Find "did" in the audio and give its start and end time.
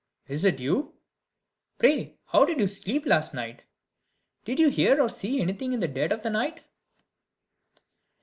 2.43-2.59, 4.45-4.57